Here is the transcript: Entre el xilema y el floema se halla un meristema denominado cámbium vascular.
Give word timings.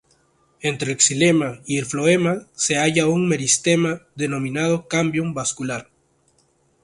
Entre 0.61 0.91
el 0.93 0.97
xilema 0.99 1.61
y 1.67 1.77
el 1.77 1.85
floema 1.85 2.47
se 2.55 2.75
halla 2.77 3.05
un 3.05 3.27
meristema 3.27 4.01
denominado 4.15 4.87
cámbium 4.87 5.35
vascular. 5.35 5.91